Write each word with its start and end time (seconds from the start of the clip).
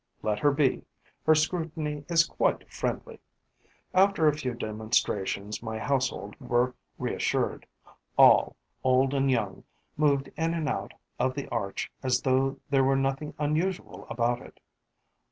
Let 0.23 0.39
her 0.39 0.49
be: 0.49 0.83
her 1.27 1.35
scrutiny 1.35 2.05
is 2.09 2.25
quite 2.25 2.67
friendly. 2.71 3.19
After 3.93 4.27
a 4.27 4.33
few 4.35 4.55
demonstrations, 4.55 5.61
my 5.61 5.77
household 5.77 6.33
were 6.39 6.73
reassured: 6.97 7.67
all, 8.17 8.55
old 8.83 9.13
and 9.13 9.29
young, 9.29 9.63
moved 9.97 10.31
in 10.37 10.55
and 10.55 10.67
out 10.67 10.95
of 11.19 11.35
the 11.35 11.47
arch 11.49 11.91
as 12.01 12.23
though 12.23 12.59
there 12.71 12.83
were 12.83 12.95
nothing 12.95 13.35
unusual 13.37 14.07
about 14.09 14.41
it. 14.41 14.59